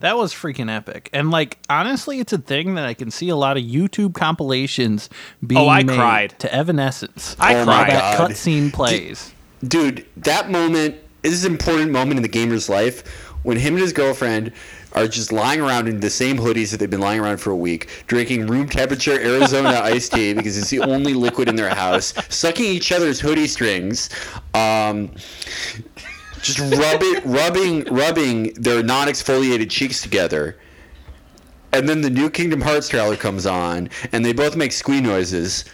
That 0.00 0.16
was 0.16 0.32
freaking 0.32 0.72
epic. 0.72 1.10
And 1.12 1.32
like 1.32 1.58
honestly, 1.68 2.20
it's 2.20 2.32
a 2.32 2.38
thing 2.38 2.76
that 2.76 2.84
I 2.86 2.94
can 2.94 3.10
see 3.10 3.30
a 3.30 3.34
lot 3.34 3.56
of 3.56 3.64
YouTube 3.64 4.14
compilations 4.14 5.10
being 5.44 5.60
Oh, 5.60 5.68
I 5.68 5.82
made 5.82 5.96
cried. 5.96 6.34
to 6.38 6.54
Evanescence. 6.54 7.34
I 7.40 7.56
Oh 7.56 7.64
cried. 7.64 7.90
that 7.90 8.16
God. 8.16 8.30
cutscene 8.30 8.72
plays. 8.72 9.32
dude, 9.66 10.06
that 10.18 10.52
moment 10.52 10.94
this 11.22 11.32
is 11.32 11.44
an 11.44 11.50
important 11.50 11.90
moment 11.90 12.16
in 12.16 12.22
the 12.22 12.28
gamer's 12.28 12.68
life 12.68 13.27
when 13.42 13.56
him 13.56 13.74
and 13.74 13.82
his 13.82 13.92
girlfriend 13.92 14.52
are 14.92 15.06
just 15.06 15.32
lying 15.32 15.60
around 15.60 15.88
in 15.88 16.00
the 16.00 16.10
same 16.10 16.36
hoodies 16.36 16.70
that 16.70 16.78
they've 16.78 16.90
been 16.90 17.00
lying 17.00 17.20
around 17.20 17.38
for 17.38 17.50
a 17.50 17.56
week, 17.56 17.88
drinking 18.06 18.46
room 18.46 18.68
temperature 18.68 19.18
Arizona 19.20 19.68
iced 19.82 20.12
tea 20.12 20.34
because 20.34 20.56
it's 20.56 20.70
the 20.70 20.80
only 20.80 21.14
liquid 21.14 21.48
in 21.48 21.56
their 21.56 21.74
house, 21.74 22.14
sucking 22.28 22.64
each 22.64 22.90
other's 22.92 23.20
hoodie 23.20 23.46
strings, 23.46 24.10
um, 24.54 25.10
just 26.42 26.58
rubbing, 26.58 27.20
rubbing, 27.24 27.84
rubbing 27.84 28.52
their 28.54 28.82
non-exfoliated 28.82 29.70
cheeks 29.70 30.00
together. 30.00 30.56
And 31.72 31.88
then 31.88 32.00
the 32.00 32.10
new 32.10 32.30
Kingdom 32.30 32.62
Hearts 32.62 32.88
trailer 32.88 33.16
comes 33.16 33.44
on, 33.44 33.90
and 34.12 34.24
they 34.24 34.32
both 34.32 34.56
make 34.56 34.72
squee 34.72 35.02
noises. 35.02 35.66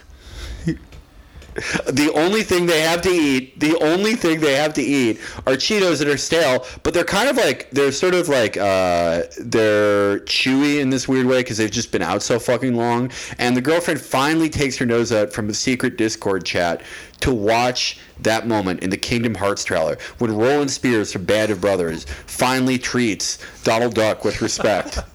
The 1.91 2.11
only 2.13 2.43
thing 2.43 2.65
they 2.65 2.81
have 2.81 3.01
to 3.03 3.09
eat, 3.09 3.59
the 3.59 3.77
only 3.81 4.15
thing 4.15 4.41
they 4.41 4.55
have 4.55 4.73
to 4.73 4.81
eat 4.81 5.19
are 5.47 5.53
Cheetos 5.53 5.99
that 5.99 6.07
are 6.07 6.17
stale, 6.17 6.65
but 6.83 6.93
they're 6.93 7.03
kind 7.05 7.29
of 7.29 7.37
like 7.37 7.69
they're 7.71 7.91
sort 7.91 8.13
of 8.13 8.27
like 8.27 8.57
uh, 8.57 9.23
they're 9.39 10.19
chewy 10.21 10.79
in 10.81 10.89
this 10.89 11.07
weird 11.07 11.25
way 11.25 11.39
because 11.39 11.57
they've 11.57 11.71
just 11.71 11.91
been 11.91 12.01
out 12.01 12.21
so 12.21 12.39
fucking 12.39 12.75
long. 12.75 13.11
And 13.37 13.55
the 13.55 13.61
girlfriend 13.61 14.01
finally 14.01 14.49
takes 14.49 14.77
her 14.77 14.85
nose 14.85 15.11
out 15.11 15.31
from 15.31 15.47
the 15.47 15.53
secret 15.53 15.97
Discord 15.97 16.45
chat 16.45 16.81
to 17.21 17.33
watch 17.33 17.99
that 18.21 18.47
moment 18.47 18.81
in 18.81 18.89
the 18.89 18.97
Kingdom 18.97 19.35
Hearts 19.35 19.63
trailer 19.63 19.97
when 20.17 20.35
Roland 20.35 20.69
Speirs 20.69 21.13
from 21.13 21.25
Band 21.25 21.51
of 21.51 21.61
Brothers 21.61 22.05
finally 22.25 22.77
treats 22.77 23.39
Donald 23.63 23.95
Duck 23.95 24.25
with 24.25 24.41
respect. 24.41 24.99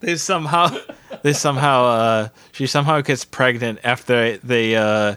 They 0.00 0.16
somehow, 0.16 0.76
they 1.22 1.32
somehow, 1.32 1.84
uh, 1.84 2.28
she 2.52 2.66
somehow 2.66 3.00
gets 3.00 3.24
pregnant 3.24 3.80
after 3.82 4.36
they 4.38 4.76
uh, 4.76 5.16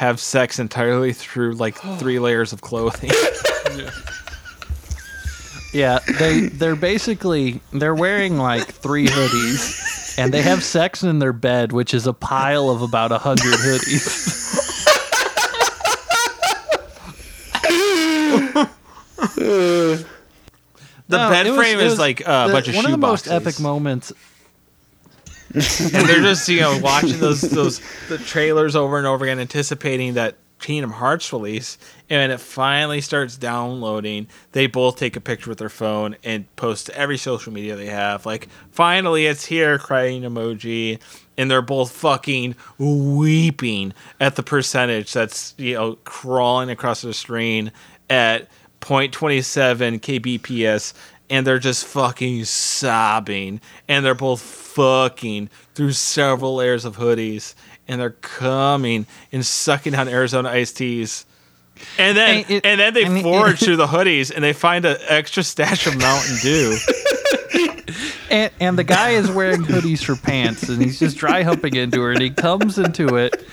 have 0.00 0.18
sex 0.18 0.58
entirely 0.58 1.12
through 1.12 1.52
like 1.52 1.76
three 1.98 2.18
layers 2.18 2.52
of 2.54 2.60
clothing. 2.62 3.10
Yeah, 5.72 6.00
they 6.18 6.48
they're 6.48 6.74
basically 6.74 7.60
they're 7.72 7.94
wearing 7.94 8.38
like 8.38 8.66
three 8.66 9.06
hoodies, 9.06 10.18
and 10.18 10.34
they 10.34 10.42
have 10.42 10.64
sex 10.64 11.04
in 11.04 11.20
their 11.20 11.32
bed, 11.32 11.70
which 11.70 11.94
is 11.94 12.08
a 12.08 12.12
pile 12.12 12.70
of 12.70 12.82
about 12.82 13.12
a 13.12 13.18
hundred 13.18 13.54
hoodies. 13.54 14.48
The 21.08 21.18
No, 21.18 21.30
bed 21.30 21.46
it 21.46 21.50
was- 21.50 21.58
frame 21.58 21.78
it 21.78 21.84
is 21.84 21.90
was 21.92 21.98
like 21.98 22.26
uh, 22.26 22.44
a 22.44 22.46
the- 22.48 22.52
bunch 22.54 22.68
of 22.68 22.74
one 22.76 22.84
shoe 22.84 22.88
of 22.94 23.00
the 23.00 23.06
most 23.06 23.28
epic 23.28 23.60
moments. 23.60 24.12
And 25.54 26.08
they're 26.08 26.22
just 26.22 26.48
you 26.48 26.60
know 26.60 26.78
watching 26.82 27.18
those 27.18 27.40
those 27.40 27.80
the 28.08 28.18
trailers 28.18 28.76
over 28.76 28.98
and 28.98 29.06
over 29.06 29.24
again, 29.24 29.38
anticipating 29.38 30.14
that 30.14 30.36
Kingdom 30.60 30.92
Hearts 30.92 31.32
release. 31.32 31.78
And 32.08 32.30
it 32.30 32.38
finally 32.38 33.00
starts 33.00 33.36
downloading, 33.36 34.28
they 34.52 34.66
both 34.66 34.96
take 34.96 35.16
a 35.16 35.20
picture 35.20 35.48
with 35.48 35.58
their 35.58 35.68
phone 35.68 36.16
and 36.22 36.54
post 36.56 36.86
to 36.86 36.96
every 36.96 37.18
social 37.18 37.52
media 37.52 37.76
they 37.76 37.86
have. 37.86 38.26
Like, 38.26 38.48
finally, 38.70 39.26
it's 39.26 39.46
here, 39.46 39.78
crying 39.78 40.22
emoji. 40.22 41.00
And 41.36 41.50
they're 41.50 41.62
both 41.62 41.92
fucking 41.92 42.54
weeping 42.76 43.94
at 44.20 44.36
the 44.36 44.42
percentage 44.42 45.12
that's 45.12 45.54
you 45.56 45.74
know 45.74 45.96
crawling 46.04 46.68
across 46.68 47.00
the 47.00 47.14
screen 47.14 47.72
at 48.10 48.48
0.27 48.80 50.00
kbps 50.00 50.92
and 51.30 51.46
they're 51.46 51.58
just 51.58 51.86
fucking 51.86 52.44
sobbing 52.44 53.60
and 53.88 54.04
they're 54.04 54.14
both 54.14 54.40
fucking 54.42 55.48
through 55.74 55.92
several 55.92 56.56
layers 56.56 56.84
of 56.84 56.96
hoodies 56.96 57.54
and 57.88 58.00
they're 58.00 58.10
coming 58.10 59.06
and 59.32 59.46
sucking 59.46 59.92
down 59.92 60.08
Arizona 60.08 60.50
iced 60.50 60.76
teas. 60.76 61.24
And 61.96 62.16
then 62.16 62.38
And 62.44 62.50
it- 62.50 62.66
and 62.66 62.78
then 62.80 62.92
they 62.94 63.06
I 63.06 63.08
mean, 63.08 63.22
forage 63.22 63.60
through 63.60 63.76
the 63.76 63.86
hoodies 63.86 64.30
and 64.34 64.44
they 64.44 64.52
find 64.52 64.84
an 64.84 64.98
extra 65.08 65.42
stash 65.42 65.86
of 65.86 65.96
Mountain 65.96 66.36
Dew. 66.42 66.76
And, 68.30 68.52
and 68.60 68.78
the 68.78 68.84
guy 68.84 69.10
is 69.10 69.28
wearing 69.28 69.62
hoodies 69.62 70.04
for 70.04 70.14
pants, 70.14 70.68
and 70.68 70.80
he's 70.80 71.00
just 71.00 71.16
dry 71.16 71.42
humping 71.42 71.74
into 71.74 72.00
her, 72.00 72.12
and 72.12 72.22
he 72.22 72.30
comes 72.30 72.78
into 72.78 73.16
it, 73.16 73.44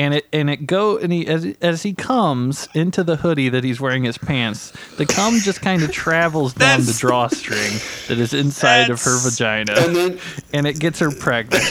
and 0.00 0.14
it 0.14 0.26
and 0.32 0.48
it 0.48 0.66
go 0.66 0.96
and 0.96 1.12
he 1.12 1.26
as 1.26 1.44
as 1.60 1.82
he 1.82 1.92
comes 1.92 2.68
into 2.74 3.04
the 3.04 3.16
hoodie 3.16 3.50
that 3.50 3.62
he's 3.62 3.80
wearing 3.80 4.02
his 4.02 4.16
pants, 4.16 4.72
the 4.96 5.04
cum 5.04 5.38
just 5.40 5.60
kind 5.60 5.82
of 5.82 5.92
travels 6.04 6.54
down 6.54 6.80
the 6.80 6.96
drawstring 6.98 7.72
that 8.08 8.18
is 8.18 8.32
inside 8.32 8.88
of 8.88 9.02
her 9.02 9.18
vagina, 9.22 9.74
And 9.76 9.94
then 9.94 10.18
and 10.54 10.66
it 10.66 10.78
gets 10.80 10.98
her 11.00 11.10
pregnant. 11.10 11.64